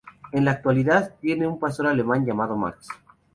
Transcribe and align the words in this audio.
En 0.31 0.45
la 0.45 0.51
actualidad, 0.53 1.13
tiene 1.21 1.45
un 1.45 1.59
pastor 1.59 1.85
alemán 1.85 2.25
llamado 2.25 2.57
"Max. 2.57 2.87